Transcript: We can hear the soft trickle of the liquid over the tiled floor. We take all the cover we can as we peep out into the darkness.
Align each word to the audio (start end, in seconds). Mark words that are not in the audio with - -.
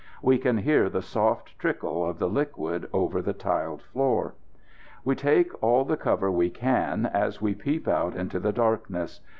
We 0.23 0.39
can 0.39 0.57
hear 0.57 0.89
the 0.89 1.03
soft 1.03 1.59
trickle 1.59 2.03
of 2.09 2.17
the 2.17 2.27
liquid 2.27 2.89
over 2.91 3.21
the 3.21 3.33
tiled 3.33 3.83
floor. 3.83 4.33
We 5.05 5.13
take 5.15 5.51
all 5.61 5.85
the 5.85 5.95
cover 5.95 6.31
we 6.31 6.49
can 6.49 7.05
as 7.05 7.39
we 7.39 7.53
peep 7.53 7.87
out 7.87 8.15
into 8.15 8.39
the 8.39 8.51
darkness. 8.51 9.19